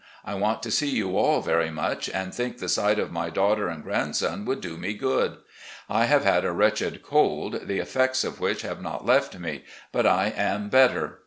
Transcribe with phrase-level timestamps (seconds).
[0.25, 3.67] I want to see you all very much, and think the sight of my daughter
[3.67, 5.37] and grandson would do me good.
[5.87, 10.07] I have had a wretched cold, the effects of which have not left me, but
[10.07, 11.19] I am better.